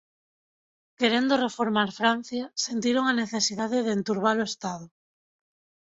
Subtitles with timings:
[0.99, 4.85] Querendo reformar Francia, sentiron a necesidade de enturba-lo Estado.